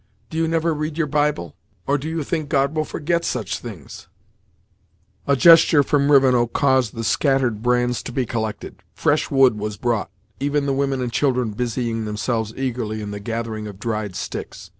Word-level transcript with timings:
Do 0.31 0.37
you 0.39 0.47
never 0.47 0.73
read 0.73 0.97
your 0.97 1.05
Bibles? 1.05 1.53
Or 1.85 1.99
do 1.99 2.09
you 2.09 2.23
think 2.23 2.49
God 2.49 2.73
will 2.73 2.85
forget 2.85 3.23
such 3.23 3.59
things?" 3.59 4.07
A 5.27 5.35
gesture 5.35 5.83
from 5.83 6.11
Rivenoak 6.11 6.53
caused 6.53 6.95
the 6.95 7.03
scattered 7.03 7.61
brands 7.61 8.01
to 8.05 8.11
be 8.11 8.25
collected. 8.25 8.81
Fresh 8.95 9.29
wood 9.29 9.59
was 9.59 9.77
brought, 9.77 10.09
even 10.39 10.65
the 10.65 10.73
women 10.73 11.01
and 11.03 11.11
children 11.13 11.51
busying 11.51 12.05
themselves 12.05 12.51
eagerly, 12.57 12.99
in 13.03 13.11
the 13.11 13.19
gathering 13.19 13.67
of 13.67 13.77
dried 13.79 14.15
sticks. 14.15 14.69